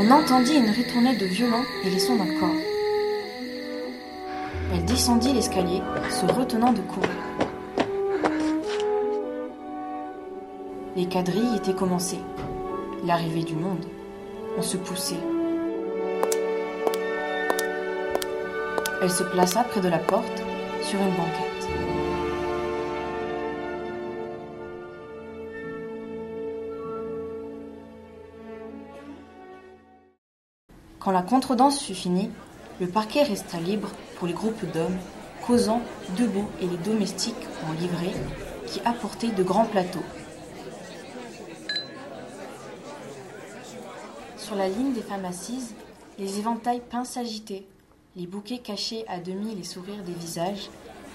On 0.00 0.12
entendit 0.12 0.54
une 0.54 0.70
ritournelle 0.70 1.18
de 1.18 1.26
violon 1.26 1.64
et 1.84 1.90
les 1.90 1.98
sons 1.98 2.14
d'un 2.14 2.38
corps. 2.38 2.54
Elle 4.72 4.84
descendit 4.84 5.32
l'escalier, 5.32 5.82
se 6.08 6.24
retenant 6.24 6.72
de 6.72 6.80
courir. 6.82 7.10
Les 10.94 11.06
quadrilles 11.06 11.56
étaient 11.56 11.74
commencées. 11.74 12.20
L'arrivée 13.04 13.42
du 13.42 13.56
monde. 13.56 13.84
On 14.56 14.62
se 14.62 14.76
poussait. 14.76 15.18
Elle 19.02 19.10
se 19.10 19.24
plaça 19.24 19.64
près 19.64 19.80
de 19.80 19.88
la 19.88 19.98
porte, 19.98 20.44
sur 20.82 21.00
une 21.00 21.10
banquette. 21.10 21.57
Quand 31.00 31.12
la 31.12 31.22
contredanse 31.22 31.80
fut 31.80 31.94
finie, 31.94 32.30
le 32.80 32.88
parquet 32.88 33.22
resta 33.22 33.58
libre 33.58 33.90
pour 34.16 34.26
les 34.26 34.34
groupes 34.34 34.64
d'hommes, 34.72 34.98
causant 35.46 35.80
debout 36.16 36.48
et 36.60 36.66
les 36.66 36.76
domestiques 36.76 37.46
en 37.68 37.72
livrée 37.72 38.14
qui 38.66 38.80
apportaient 38.84 39.28
de 39.28 39.42
grands 39.42 39.64
plateaux. 39.64 40.02
Sur 44.36 44.56
la 44.56 44.68
ligne 44.68 44.92
des 44.92 45.02
femmes 45.02 45.24
assises, 45.24 45.74
les 46.18 46.38
éventails 46.38 46.80
peints 46.80 47.04
s'agitaient, 47.04 47.66
les 48.16 48.26
bouquets 48.26 48.58
cachaient 48.58 49.04
à 49.06 49.18
demi 49.18 49.54
les 49.54 49.64
sourires 49.64 50.02
des 50.04 50.12
visages, 50.12 50.68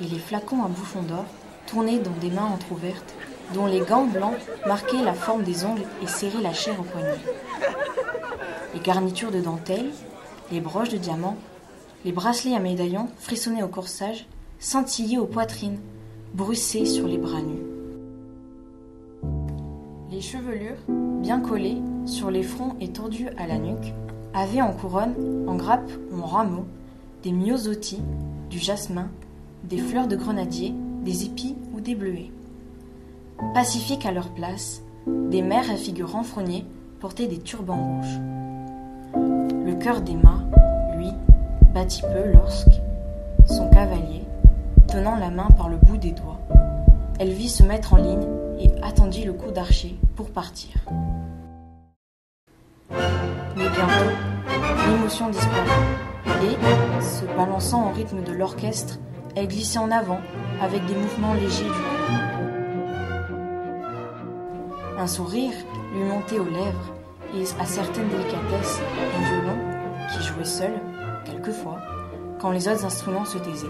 et 0.00 0.04
les 0.04 0.18
flacons 0.18 0.64
à 0.64 0.68
bouchons 0.68 1.02
d'or 1.02 1.24
tournaient 1.66 1.98
dans 1.98 2.12
des 2.12 2.30
mains 2.30 2.46
entr'ouvertes, 2.46 3.14
dont 3.52 3.66
les 3.66 3.80
gants 3.80 4.06
blancs 4.06 4.38
marquaient 4.66 5.02
la 5.02 5.14
forme 5.14 5.42
des 5.42 5.64
ongles 5.64 5.84
et 6.02 6.06
serraient 6.06 6.42
la 6.42 6.54
chair 6.54 6.78
au 6.80 6.82
poignet. 6.82 7.18
Les 8.76 8.82
garnitures 8.82 9.30
de 9.30 9.40
dentelle, 9.40 9.90
les 10.52 10.60
broches 10.60 10.90
de 10.90 10.98
diamants, 10.98 11.38
les 12.04 12.12
bracelets 12.12 12.54
à 12.54 12.60
médaillons 12.60 13.08
frissonnaient 13.16 13.62
au 13.62 13.68
corsage, 13.68 14.26
scintillaient 14.58 15.16
aux 15.16 15.24
poitrines, 15.24 15.78
bruissaient 16.34 16.84
sur 16.84 17.08
les 17.08 17.16
bras 17.16 17.40
nus. 17.40 17.62
Les 20.10 20.20
chevelures, 20.20 20.76
bien 21.22 21.40
collées, 21.40 21.78
sur 22.04 22.30
les 22.30 22.42
fronts 22.42 22.76
et 22.78 22.92
tordues 22.92 23.30
à 23.38 23.46
la 23.46 23.56
nuque, 23.56 23.94
avaient 24.34 24.60
en 24.60 24.74
couronne, 24.74 25.46
en 25.48 25.56
grappe 25.56 25.90
ou 26.12 26.20
en 26.20 26.26
rameaux, 26.26 26.66
des 27.22 27.32
myosotis, 27.32 28.02
du 28.50 28.58
jasmin, 28.58 29.08
des 29.64 29.78
fleurs 29.78 30.06
de 30.06 30.16
grenadier, 30.16 30.74
des 31.02 31.24
épis 31.24 31.56
ou 31.72 31.80
des 31.80 31.94
bleuets. 31.94 32.30
Pacifiques 33.54 34.04
à 34.04 34.12
leur 34.12 34.28
place, 34.34 34.82
des 35.06 35.40
mères 35.40 35.70
à 35.70 35.76
figure 35.76 36.12
renfrognée 36.12 36.66
portaient 37.00 37.26
des 37.26 37.40
turbans 37.40 37.96
rouges. 37.96 38.20
Cœur 39.80 40.00
d'Emma, 40.00 40.40
lui, 40.96 41.12
battit 41.72 42.02
peu 42.02 42.32
lorsque, 42.32 42.80
son 43.46 43.68
cavalier, 43.70 44.24
tenant 44.88 45.16
la 45.16 45.30
main 45.30 45.48
par 45.56 45.68
le 45.68 45.76
bout 45.76 45.96
des 45.96 46.12
doigts, 46.12 46.40
elle 47.18 47.30
vit 47.30 47.48
se 47.48 47.62
mettre 47.62 47.94
en 47.94 47.98
ligne 47.98 48.26
et 48.58 48.70
attendit 48.82 49.24
le 49.24 49.32
coup 49.32 49.50
d'archer 49.50 49.96
pour 50.16 50.30
partir. 50.30 50.70
Mais 52.90 53.68
bientôt, 53.68 54.12
l'émotion 54.90 55.28
disparut, 55.28 55.70
et, 56.42 57.02
se 57.02 57.24
balançant 57.36 57.90
au 57.90 57.92
rythme 57.92 58.22
de 58.22 58.32
l'orchestre, 58.32 58.98
elle 59.34 59.48
glissait 59.48 59.78
en 59.78 59.90
avant 59.90 60.20
avec 60.60 60.84
des 60.86 60.94
mouvements 60.94 61.34
légers. 61.34 61.70
Un 64.98 65.06
sourire 65.06 65.52
lui 65.94 66.04
montait 66.04 66.38
aux 66.38 66.50
lèvres 66.50 66.94
et 67.34 67.42
à 67.60 67.66
certaines 67.66 68.08
délicatesses 68.08 68.80
seul, 70.46 70.72
quelquefois, 71.24 71.78
quand 72.40 72.50
les 72.50 72.68
autres 72.68 72.84
instruments 72.84 73.24
se 73.24 73.38
taisaient. 73.38 73.66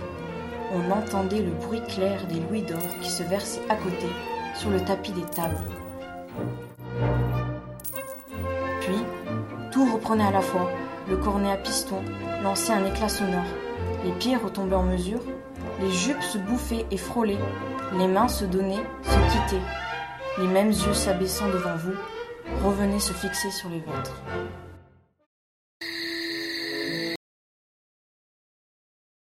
On 0.72 0.90
entendait 0.90 1.42
le 1.42 1.50
bruit 1.50 1.82
clair 1.88 2.26
des 2.28 2.40
louis 2.40 2.62
d'or 2.62 2.78
qui 3.00 3.10
se 3.10 3.22
versaient 3.22 3.62
à 3.68 3.76
côté 3.76 4.06
sur 4.54 4.70
le 4.70 4.80
tapis 4.80 5.12
des 5.12 5.22
tables. 5.22 5.56
Puis, 8.80 9.04
tout 9.72 9.92
reprenait 9.92 10.26
à 10.26 10.32
la 10.32 10.40
fois. 10.40 10.70
Le 11.08 11.16
cornet 11.16 11.52
à 11.52 11.56
piston 11.56 12.02
lançait 12.42 12.72
un 12.72 12.84
éclat 12.84 13.08
sonore. 13.08 13.44
Les 14.04 14.12
pieds 14.12 14.36
retombaient 14.36 14.76
en 14.76 14.82
mesure. 14.82 15.20
Les 15.80 15.90
jupes 15.90 16.22
se 16.22 16.38
bouffaient 16.38 16.86
et 16.90 16.96
frôlaient. 16.96 17.38
Les 17.96 18.08
mains 18.08 18.28
se 18.28 18.44
donnaient, 18.44 18.84
se 19.02 19.32
quittaient. 19.32 19.66
Les 20.38 20.48
mêmes 20.48 20.70
yeux 20.70 20.94
s'abaissant 20.94 21.48
devant 21.48 21.76
vous 21.76 22.66
revenaient 22.66 22.98
se 22.98 23.12
fixer 23.12 23.50
sur 23.50 23.68
les 23.68 23.80
vôtres. 23.80 24.20